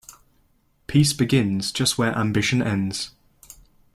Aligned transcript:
Peace 0.87 1.13
begins 1.13 1.71
just 1.71 1.99
where 1.99 2.17
ambition 2.17 2.59
ends. 2.59 3.11